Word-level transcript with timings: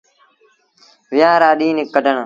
ويهآݩ 1.11 1.39
رآ 1.41 1.49
ڏيٚݩهݩ 1.59 1.89
ڪڍڻ۔ 1.93 2.15